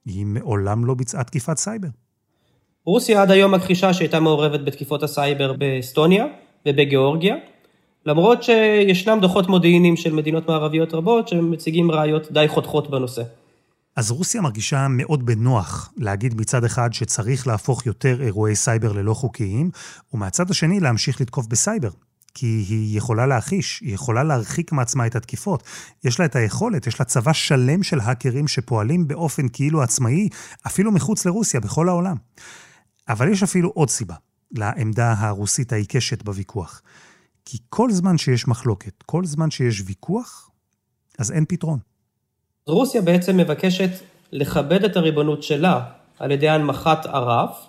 היא 0.05 0.25
מעולם 0.25 0.85
לא 0.85 0.93
ביצעה 0.93 1.23
תקיפת 1.23 1.57
סייבר. 1.57 1.87
רוסיה 2.85 3.21
עד 3.21 3.31
היום 3.31 3.53
מכחישה 3.53 3.93
שהייתה 3.93 4.19
מעורבת 4.19 4.59
בתקיפות 4.65 5.03
הסייבר 5.03 5.53
באסטוניה 5.53 6.25
ובגיאורגיה, 6.65 7.35
למרות 8.05 8.43
שישנם 8.43 9.17
דוחות 9.21 9.47
מודיעיניים 9.47 9.95
של 9.95 10.13
מדינות 10.13 10.47
מערביות 10.47 10.93
רבות 10.93 11.27
שמציגים 11.27 11.91
ראיות 11.91 12.31
די 12.31 12.47
חותכות 12.47 12.89
בנושא. 12.89 13.23
אז 13.97 14.11
רוסיה 14.11 14.41
מרגישה 14.41 14.87
מאוד 14.87 15.25
בנוח 15.25 15.93
להגיד 15.95 16.41
מצד 16.41 16.63
אחד 16.63 16.93
שצריך 16.93 17.47
להפוך 17.47 17.85
יותר 17.85 18.21
אירועי 18.21 18.55
סייבר 18.55 18.91
ללא 18.91 19.13
חוקיים, 19.13 19.71
ומהצד 20.13 20.51
השני 20.51 20.79
להמשיך 20.79 21.21
לתקוף 21.21 21.47
בסייבר. 21.47 21.89
כי 22.33 22.45
היא 22.45 22.97
יכולה 22.97 23.25
להכחיש, 23.25 23.79
היא 23.81 23.93
יכולה 23.93 24.23
להרחיק 24.23 24.71
מעצמה 24.71 25.07
את 25.07 25.15
התקיפות. 25.15 25.63
יש 26.03 26.19
לה 26.19 26.25
את 26.25 26.35
היכולת, 26.35 26.87
יש 26.87 26.99
לה 26.99 27.05
צבא 27.05 27.33
שלם 27.33 27.83
של 27.83 27.99
האקרים 27.99 28.47
שפועלים 28.47 29.07
באופן 29.07 29.47
כאילו 29.47 29.81
עצמאי, 29.81 30.29
אפילו 30.67 30.91
מחוץ 30.91 31.25
לרוסיה, 31.25 31.59
בכל 31.59 31.89
העולם. 31.89 32.15
אבל 33.09 33.31
יש 33.31 33.43
אפילו 33.43 33.69
עוד 33.69 33.89
סיבה 33.89 34.15
לעמדה 34.51 35.13
הרוסית 35.17 35.73
העיקשת 35.73 36.23
בוויכוח. 36.23 36.81
כי 37.45 37.57
כל 37.69 37.91
זמן 37.91 38.17
שיש 38.17 38.47
מחלוקת, 38.47 39.03
כל 39.05 39.25
זמן 39.25 39.51
שיש 39.51 39.83
ויכוח, 39.85 40.49
אז 41.19 41.31
אין 41.31 41.45
פתרון. 41.47 41.79
רוסיה 42.67 43.01
בעצם 43.01 43.37
מבקשת 43.37 43.89
לכבד 44.31 44.83
את 44.83 44.97
הריבונות 44.97 45.43
שלה 45.43 45.81
על 46.19 46.31
ידי 46.31 46.49
הנמכת 46.49 46.97
הרף, 47.03 47.67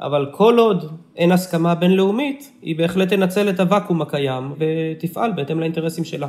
אבל 0.00 0.26
כל 0.32 0.58
עוד 0.58 0.92
אין 1.16 1.32
הסכמה 1.32 1.74
בינלאומית, 1.74 2.52
היא 2.62 2.76
בהחלט 2.76 3.08
תנצל 3.08 3.50
את 3.50 3.60
הוואקום 3.60 4.02
הקיים 4.02 4.52
ותפעל 4.58 5.32
בהתאם 5.32 5.60
לאינטרסים 5.60 6.04
שלה. 6.04 6.28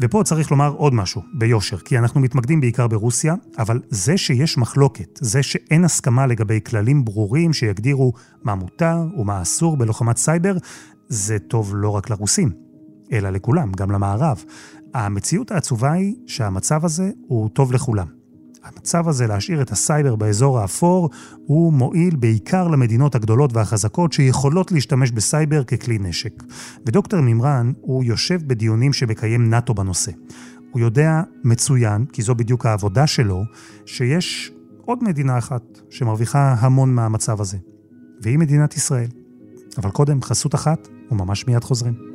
ופה 0.00 0.22
צריך 0.24 0.50
לומר 0.50 0.72
עוד 0.76 0.94
משהו, 0.94 1.22
ביושר, 1.34 1.78
כי 1.78 1.98
אנחנו 1.98 2.20
מתמקדים 2.20 2.60
בעיקר 2.60 2.86
ברוסיה, 2.86 3.34
אבל 3.58 3.80
זה 3.88 4.18
שיש 4.18 4.58
מחלוקת, 4.58 5.18
זה 5.20 5.42
שאין 5.42 5.84
הסכמה 5.84 6.26
לגבי 6.26 6.60
כללים 6.66 7.04
ברורים 7.04 7.52
שיגדירו 7.52 8.12
מה 8.42 8.54
מותר 8.54 8.96
ומה 9.16 9.42
אסור 9.42 9.76
בלוחמת 9.76 10.16
סייבר, 10.16 10.56
זה 11.08 11.38
טוב 11.38 11.72
לא 11.74 11.90
רק 11.90 12.10
לרוסים, 12.10 12.50
אלא 13.12 13.30
לכולם, 13.30 13.72
גם 13.76 13.90
למערב. 13.90 14.44
המציאות 14.94 15.50
העצובה 15.50 15.92
היא 15.92 16.14
שהמצב 16.26 16.84
הזה 16.84 17.10
הוא 17.26 17.48
טוב 17.48 17.72
לכולם. 17.72 18.06
המצב 18.64 19.08
הזה 19.08 19.26
להשאיר 19.26 19.62
את 19.62 19.70
הסייבר 19.70 20.16
באזור 20.16 20.58
האפור 20.58 21.10
הוא 21.46 21.72
מועיל 21.72 22.16
בעיקר 22.16 22.68
למדינות 22.68 23.14
הגדולות 23.14 23.56
והחזקות 23.56 24.12
שיכולות 24.12 24.72
להשתמש 24.72 25.10
בסייבר 25.10 25.64
ככלי 25.64 25.98
נשק. 25.98 26.42
ודוקטור 26.86 27.20
מימרן 27.20 27.72
הוא 27.80 28.04
יושב 28.04 28.40
בדיונים 28.46 28.92
שמקיים 28.92 29.50
נאט"ו 29.50 29.74
בנושא. 29.74 30.12
הוא 30.70 30.80
יודע 30.80 31.22
מצוין, 31.44 32.04
כי 32.04 32.22
זו 32.22 32.34
בדיוק 32.34 32.66
העבודה 32.66 33.06
שלו, 33.06 33.42
שיש 33.86 34.52
עוד 34.84 35.04
מדינה 35.04 35.38
אחת 35.38 35.62
שמרוויחה 35.90 36.54
המון 36.58 36.94
מהמצב 36.94 37.40
הזה, 37.40 37.58
והיא 38.22 38.38
מדינת 38.38 38.76
ישראל. 38.76 39.08
אבל 39.78 39.90
קודם, 39.90 40.22
חסות 40.22 40.54
אחת, 40.54 40.88
וממש 41.10 41.46
מיד 41.46 41.64
חוזרים. 41.64 42.07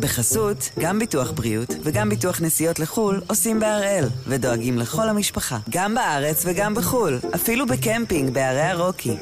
בחסות, 0.00 0.70
גם 0.78 0.98
ביטוח 0.98 1.30
בריאות 1.30 1.68
וגם 1.82 2.08
ביטוח 2.08 2.40
נסיעות 2.40 2.78
לחו"ל 2.78 3.22
עושים 3.26 3.60
בהראל, 3.60 4.04
ודואגים 4.26 4.78
לכל 4.78 5.08
המשפחה, 5.08 5.58
גם 5.70 5.94
בארץ 5.94 6.42
וגם 6.46 6.74
בחו"ל, 6.74 7.18
אפילו 7.34 7.66
בקמפינג 7.66 8.30
בערי 8.30 8.62
הרוקי. 8.62 9.16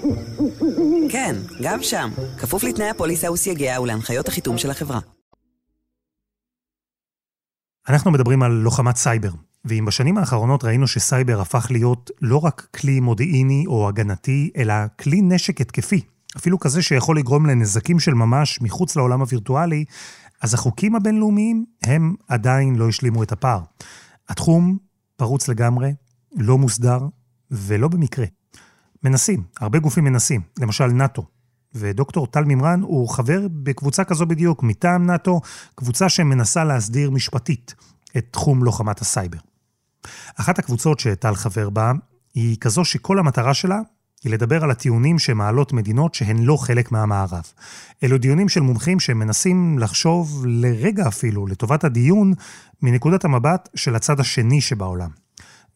כן, 1.10 1.36
גם 1.62 1.82
שם, 1.82 2.10
כפוף 2.38 2.64
לתנאי 2.64 2.88
הפוליסה 2.88 3.32
וסייגיה 3.32 3.80
ולהנחיות 3.80 4.28
החיתום 4.28 4.58
של 4.58 4.70
החברה. 4.70 5.00
אנחנו 7.88 8.10
מדברים 8.10 8.42
על 8.42 8.52
לוחמת 8.52 8.96
סייבר, 8.96 9.30
ואם 9.64 9.84
בשנים 9.84 10.18
האחרונות 10.18 10.64
ראינו 10.64 10.86
שסייבר 10.86 11.40
הפך 11.40 11.66
להיות 11.70 12.10
לא 12.22 12.36
רק 12.36 12.68
כלי 12.76 13.00
מודיעיני 13.00 13.64
או 13.66 13.88
הגנתי, 13.88 14.50
אלא 14.56 14.74
כלי 15.00 15.20
נשק 15.22 15.60
התקפי, 15.60 16.00
אפילו 16.36 16.58
כזה 16.58 16.82
שיכול 16.82 17.18
לגרום 17.18 17.46
לנזקים 17.46 18.00
של 18.00 18.14
ממש 18.14 18.62
מחוץ 18.62 18.96
לעולם 18.96 19.20
הווירטואלי, 19.20 19.84
אז 20.40 20.54
החוקים 20.54 20.94
הבינלאומיים 20.94 21.64
הם 21.82 22.14
עדיין 22.28 22.76
לא 22.76 22.88
השלימו 22.88 23.22
את 23.22 23.32
הפער. 23.32 23.60
התחום 24.28 24.78
פרוץ 25.16 25.48
לגמרי, 25.48 25.94
לא 26.36 26.58
מוסדר 26.58 26.98
ולא 27.50 27.88
במקרה. 27.88 28.26
מנסים, 29.02 29.42
הרבה 29.60 29.78
גופים 29.78 30.04
מנסים, 30.04 30.40
למשל 30.58 30.86
נאט"ו. 30.86 31.22
ודוקטור 31.74 32.26
טל 32.26 32.44
מימרן 32.44 32.80
הוא 32.82 33.08
חבר 33.08 33.46
בקבוצה 33.50 34.04
כזו 34.04 34.26
בדיוק, 34.26 34.62
מטעם 34.62 35.06
נאט"ו, 35.06 35.40
קבוצה 35.74 36.08
שמנסה 36.08 36.64
להסדיר 36.64 37.10
משפטית 37.10 37.74
את 38.16 38.26
תחום 38.30 38.64
לוחמת 38.64 39.00
הסייבר. 39.00 39.38
אחת 40.34 40.58
הקבוצות 40.58 41.00
שטל 41.00 41.34
חבר 41.34 41.70
בה 41.70 41.92
היא 42.34 42.56
כזו 42.60 42.84
שכל 42.84 43.18
המטרה 43.18 43.54
שלה 43.54 43.80
היא 44.24 44.32
לדבר 44.32 44.64
על 44.64 44.70
הטיעונים 44.70 45.18
שמעלות 45.18 45.72
מדינות 45.72 46.14
שהן 46.14 46.42
לא 46.42 46.56
חלק 46.56 46.92
מהמערב. 46.92 47.42
אלו 48.04 48.18
דיונים 48.18 48.48
של 48.48 48.60
מומחים 48.60 49.00
שמנסים 49.00 49.78
לחשוב 49.78 50.44
לרגע 50.46 51.08
אפילו, 51.08 51.46
לטובת 51.46 51.84
הדיון, 51.84 52.32
מנקודת 52.82 53.24
המבט 53.24 53.68
של 53.74 53.96
הצד 53.96 54.20
השני 54.20 54.60
שבעולם. 54.60 55.10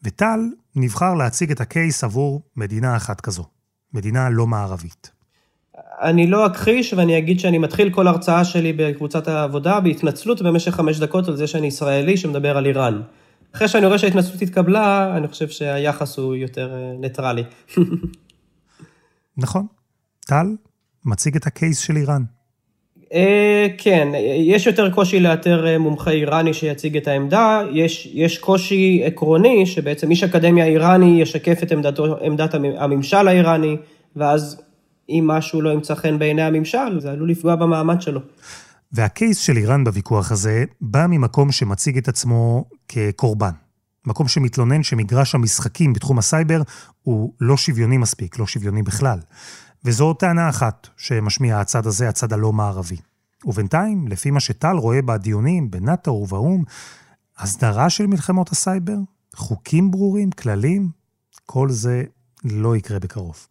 וטל 0.03 0.39
נבחר 0.75 1.13
להציג 1.13 1.51
את 1.51 1.61
ה 1.61 1.69
case 1.69 2.03
עבור 2.03 2.41
מדינה 2.57 2.95
אחת 2.95 3.21
כזו, 3.21 3.45
מדינה 3.93 4.29
לא 4.29 4.47
מערבית. 4.47 5.11
אני 6.01 6.27
לא 6.27 6.47
אכחיש 6.47 6.93
ואני 6.93 7.17
אגיד 7.17 7.39
שאני 7.39 7.57
מתחיל 7.57 7.89
כל 7.89 8.07
הרצאה 8.07 8.45
שלי 8.45 8.73
בקבוצת 8.73 9.27
העבודה 9.27 9.79
בהתנצלות 9.79 10.41
במשך 10.41 10.71
חמש 10.71 10.99
דקות 10.99 11.27
על 11.27 11.35
זה 11.35 11.47
שאני 11.47 11.67
ישראלי 11.67 12.17
שמדבר 12.17 12.57
על 12.57 12.65
איראן. 12.65 13.01
אחרי 13.55 13.67
שאני 13.67 13.85
רואה 13.85 13.97
שההתנצלות 13.97 14.41
התקבלה, 14.41 15.17
אני 15.17 15.27
חושב 15.27 15.49
שהיחס 15.49 16.17
הוא 16.17 16.35
יותר 16.35 16.73
אה, 16.73 16.93
ניטרלי. 16.99 17.43
נכון. 19.37 19.65
טל 20.19 20.55
מציג 21.05 21.35
את 21.35 21.47
ה 21.47 21.53
case 21.53 21.79
של 21.79 21.97
איראן. 21.97 22.23
אה, 23.13 23.67
כן, 23.77 24.07
יש 24.37 24.67
יותר 24.67 24.91
קושי 24.91 25.19
לאתר 25.19 25.67
אה, 25.67 25.77
מומחה 25.77 26.11
איראני 26.11 26.53
שיציג 26.53 26.97
את 26.97 27.07
העמדה, 27.07 27.61
יש, 27.71 28.09
יש 28.13 28.37
קושי 28.37 29.01
עקרוני 29.05 29.65
שבעצם 29.65 30.11
איש 30.11 30.23
אקדמיה 30.23 30.65
איראני 30.65 31.21
ישקף 31.21 31.63
את 31.63 31.71
עמדתו, 31.71 32.17
עמדת 32.21 32.53
הממשל 32.53 33.27
האיראני, 33.27 33.77
ואז 34.15 34.61
אם 35.09 35.23
משהו 35.27 35.61
לא 35.61 35.69
ימצא 35.69 35.95
חן 35.95 36.19
בעיני 36.19 36.41
הממשל, 36.41 36.99
זה 36.99 37.11
עלול 37.11 37.29
לפגוע 37.29 37.55
במעמד 37.55 38.01
שלו. 38.01 38.19
וה 38.91 39.06
case 39.06 39.37
של 39.37 39.57
איראן 39.57 39.83
בוויכוח 39.83 40.31
הזה 40.31 40.63
בא 40.81 41.05
ממקום 41.09 41.51
שמציג 41.51 41.97
את 41.97 42.07
עצמו 42.07 42.65
כקורבן. 42.87 43.62
מקום 44.05 44.27
שמתלונן 44.27 44.83
שמגרש 44.83 45.35
המשחקים 45.35 45.93
בתחום 45.93 46.17
הסייבר 46.17 46.61
הוא 47.03 47.33
לא 47.41 47.57
שוויוני 47.57 47.97
מספיק, 47.97 48.39
לא 48.39 48.47
שוויוני 48.47 48.83
בכלל. 48.83 49.19
וזו 49.85 50.13
טענה 50.13 50.49
אחת 50.49 50.87
שמשמיע 50.97 51.59
הצד 51.59 51.87
הזה, 51.87 52.09
הצד 52.09 52.33
הלא 52.33 52.53
מערבי. 52.53 52.97
ובינתיים, 53.45 54.07
לפי 54.07 54.31
מה 54.31 54.39
שטל 54.39 54.75
רואה 54.75 55.01
בדיונים 55.01 55.71
בנאט"ו 55.71 56.11
ובאו"ם, 56.11 56.63
הסדרה 57.37 57.89
של 57.89 58.07
מלחמות 58.07 58.49
הסייבר, 58.51 58.97
חוקים 59.35 59.91
ברורים, 59.91 60.31
כללים, 60.31 60.89
כל 61.45 61.69
זה 61.69 62.03
לא 62.45 62.75
יקרה 62.75 62.99
בקרוב. 62.99 63.47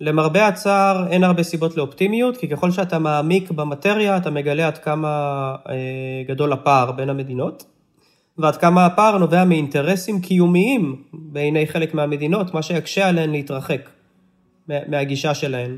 למרבה 0.00 0.48
הצער, 0.48 1.06
אין 1.08 1.24
הרבה 1.24 1.42
סיבות 1.42 1.76
לאופטימיות, 1.76 2.36
כי 2.36 2.48
ככל 2.48 2.70
שאתה 2.70 2.98
מעמיק 2.98 3.50
במטריה, 3.50 4.16
אתה 4.16 4.30
מגלה 4.30 4.66
עד 4.66 4.78
כמה 4.78 5.08
אה, 5.68 5.74
גדול 6.28 6.52
הפער 6.52 6.92
בין 6.92 7.08
המדינות. 7.08 7.77
ועד 8.38 8.56
כמה 8.56 8.86
הפער 8.86 9.18
נובע 9.18 9.44
מאינטרסים 9.44 10.20
קיומיים 10.20 10.96
בעיני 11.12 11.66
חלק 11.66 11.94
מהמדינות, 11.94 12.54
מה 12.54 12.62
שיקשה 12.62 13.08
עליהן 13.08 13.30
להתרחק 13.30 13.88
מהגישה 14.68 15.34
שלהן. 15.34 15.76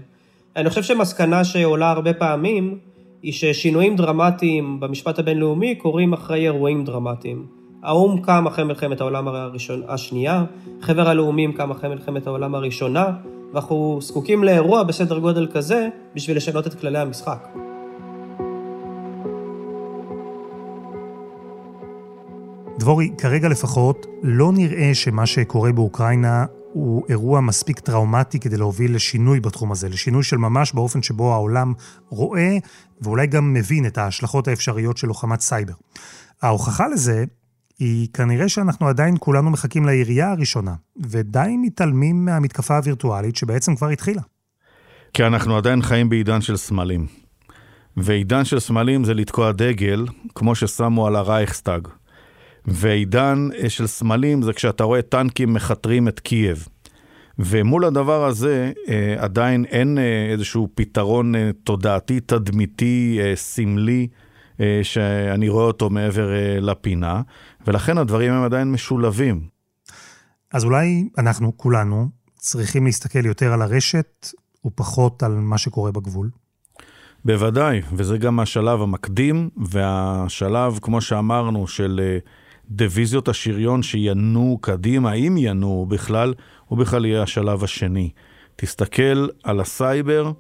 אני 0.57 0.69
חושב 0.69 0.83
שמסקנה 0.83 1.45
שעולה 1.45 1.91
הרבה 1.91 2.13
פעמים, 2.13 2.79
היא 3.23 3.33
ששינויים 3.33 3.97
דרמטיים 3.97 4.81
במשפט 4.81 5.19
הבינלאומי 5.19 5.75
קורים 5.75 6.13
אחרי 6.13 6.41
אירועים 6.41 6.85
דרמטיים. 6.85 7.47
האו"ם 7.83 8.21
קם 8.21 8.47
אחרי 8.47 8.65
מלחמת 8.65 9.01
העולם 9.01 9.29
הראשון, 9.29 9.83
השנייה, 9.89 10.45
חבר 10.81 11.09
הלאומים 11.09 11.53
קם 11.53 11.71
אחרי 11.71 11.89
מלחמת 11.91 12.27
העולם 12.27 12.55
הראשונה, 12.55 13.07
ואנחנו 13.53 13.99
זקוקים 14.03 14.45
לאירוע 14.45 14.83
בסדר 14.83 15.19
גודל 15.19 15.47
כזה 15.53 15.89
בשביל 16.15 16.37
לשנות 16.37 16.67
את 16.67 16.75
כללי 16.75 16.99
המשחק. 16.99 17.60
דבורי, 22.81 23.11
כרגע 23.19 23.49
לפחות, 23.49 24.07
לא 24.23 24.53
נראה 24.53 24.95
שמה 24.95 25.27
שקורה 25.27 25.73
באוקראינה 25.73 26.45
הוא 26.73 27.05
אירוע 27.09 27.41
מספיק 27.41 27.81
טראומטי 27.81 28.41
כדי 28.41 28.57
להוביל 28.57 28.95
לשינוי 28.95 29.41
בתחום 29.41 29.73
הזה, 29.73 29.89
לשינוי 29.89 30.23
של 30.23 30.37
ממש 30.37 30.73
באופן 30.73 31.03
שבו 31.03 31.33
העולם 31.33 31.73
רואה 32.09 32.57
ואולי 33.01 33.27
גם 33.27 33.53
מבין 33.53 33.87
את 33.87 33.99
ההשלכות 33.99 34.49
האפשריות 34.49 34.97
של 34.97 35.07
לוחמת 35.07 35.41
סייבר. 35.41 35.73
ההוכחה 36.43 36.89
לזה 36.89 37.25
היא 37.79 38.09
כנראה 38.15 38.49
שאנחנו 38.49 38.89
עדיין 38.89 39.17
כולנו 39.21 39.51
מחכים 39.51 39.87
לירייה 39.87 40.31
הראשונה, 40.31 40.75
ודי 40.97 41.57
מתעלמים 41.63 42.25
מהמתקפה 42.25 42.77
הווירטואלית 42.77 43.37
שבעצם 43.37 43.77
כבר 43.77 43.89
התחילה. 43.89 44.23
כי 45.15 45.25
אנחנו 45.27 45.57
עדיין 45.57 45.83
חיים 45.83 46.09
בעידן 46.09 46.41
של 46.41 46.57
סמלים. 46.57 47.07
ועידן 47.97 48.45
של 48.45 48.61
סמלים 48.61 49.05
זה 49.05 49.15
לתקוע 49.15 49.53
דגל, 49.53 50.07
כמו 50.35 50.55
ששמו 50.55 51.07
על 51.07 51.17
הרייכסטאג. 51.17 51.89
ועידן 52.65 53.49
אה, 53.59 53.71
של 53.71 53.87
סמלים 53.87 54.43
זה 54.43 54.53
כשאתה 54.53 54.85
רואה 54.85 55.03
טנקים 55.03 55.55
מכתרים 55.55 56.09
את 56.09 56.21
קייב. 56.21 56.69
ומול 57.39 57.85
הדבר 57.85 58.25
הזה 58.25 58.73
אה, 58.89 59.15
עדיין 59.19 59.65
אין 59.65 59.99
אה, 59.99 60.29
איזשהו 60.33 60.69
פתרון 60.75 61.35
תודעתי, 61.65 62.21
תדמיתי, 62.21 63.19
סמלי, 63.35 64.09
שאני 64.83 65.49
רואה 65.49 65.65
אותו 65.65 65.91
מעבר 65.91 66.29
לפינה, 66.61 67.23
ולכן 67.67 67.99
הדברים 67.99 68.33
הם 68.33 68.45
עדיין 68.45 68.73
משולבים. 68.73 69.47
אז 70.53 70.65
אולי 70.65 71.09
אנחנו, 71.19 71.57
כולנו, 71.57 72.09
צריכים 72.37 72.85
להסתכל 72.85 73.27
יותר 73.27 73.53
על 73.53 73.63
הרשת 73.63 74.29
ופחות 74.67 75.23
על 75.23 75.33
מה 75.33 75.59
שקורה 75.59 75.93
בגבול? 75.93 76.31
בוודאי, 77.25 77.81
וזה 77.93 78.19
גם 78.19 78.41
השלב 78.41 78.83
המקדים, 78.83 79.51
והשלב, 79.57 80.79
כמו 80.83 81.01
שאמרנו, 81.01 81.67
של 81.67 82.19
דיוויזיות 82.71 83.29
השריון 83.29 83.83
שינועו 83.83 84.59
קדימה, 84.59 85.13
אם 85.13 85.37
ינועו 85.39 85.87
בכלל, 85.87 86.35
הוא 86.69 86.79
בכלל 86.79 87.07
יהיה 87.07 87.23
השלב 87.23 87.65
השני. 87.65 88.11
תסתכל 88.57 89.29
על 89.43 89.61
הסייבר, 89.61 90.33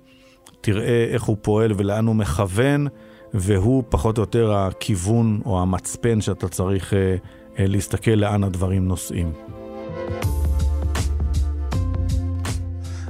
תראה 0.60 1.06
איך 1.10 1.22
הוא 1.22 1.36
פועל 1.42 1.72
ולאן 1.76 2.06
הוא 2.06 2.16
מכוון, 2.16 2.86
והוא 3.34 3.84
פחות 3.88 4.18
או 4.18 4.22
יותר 4.22 4.52
הכיוון 4.52 5.40
או 5.44 5.62
המצפן 5.62 6.20
שאתה 6.20 6.48
צריך 6.48 6.94
אה, 6.94 7.16
אה, 7.58 7.66
להסתכל 7.66 8.10
לאן 8.10 8.44
הדברים 8.44 8.88
נוסעים. 8.88 9.32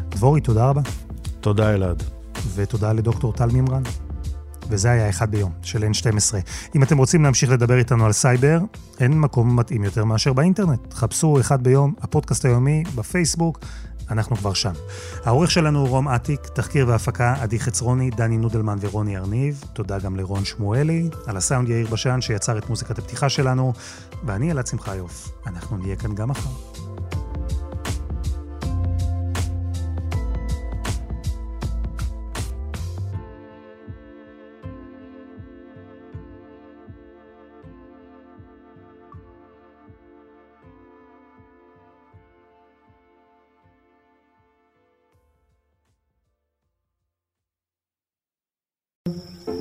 דבורי, 0.08 0.40
תודה 0.40 0.68
רבה. 0.68 0.80
תודה 1.40 1.74
אלעד. 1.74 2.02
ותודה 2.54 2.92
לדוקטור 2.92 3.32
טל 3.32 3.46
מימרן. 3.46 3.82
וזה 4.70 4.90
היה 4.90 5.08
אחד 5.08 5.30
ביום, 5.30 5.52
של 5.62 5.82
N12. 5.82 6.34
אם 6.74 6.82
אתם 6.82 6.98
רוצים 6.98 7.24
להמשיך 7.24 7.50
לדבר 7.50 7.78
איתנו 7.78 8.06
על 8.06 8.12
סייבר, 8.12 8.60
אין 9.00 9.20
מקום 9.20 9.56
מתאים 9.56 9.84
יותר 9.84 10.04
מאשר 10.04 10.32
באינטרנט. 10.32 10.94
חפשו 10.94 11.40
אחד 11.40 11.62
ביום, 11.62 11.94
הפודקאסט 12.00 12.44
היומי, 12.44 12.84
בפייסבוק, 12.94 13.58
אנחנו 14.10 14.36
כבר 14.36 14.52
שם. 14.52 14.72
העורך 15.24 15.50
שלנו 15.50 15.80
הוא 15.80 15.88
רום 15.88 16.08
אטיק, 16.08 16.40
תחקיר 16.54 16.88
והפקה 16.88 17.34
עדי 17.40 17.60
חצרוני, 17.60 18.10
דני 18.10 18.38
נודלמן 18.38 18.78
ורוני 18.80 19.16
ארניב. 19.16 19.64
תודה 19.72 19.98
גם 19.98 20.16
לרון 20.16 20.44
שמואלי, 20.44 21.10
על 21.26 21.36
הסאונד 21.36 21.68
יאיר 21.68 21.86
בשן 21.86 22.20
שיצר 22.20 22.58
את 22.58 22.68
מוזיקת 22.68 22.98
הפתיחה 22.98 23.28
שלנו, 23.28 23.72
ואני 24.24 24.50
אלעד 24.50 24.66
שמחיוף. 24.66 25.32
אנחנו 25.46 25.76
נהיה 25.76 25.96
כאן 25.96 26.14
גם 26.14 26.28
מחר. 26.28 26.79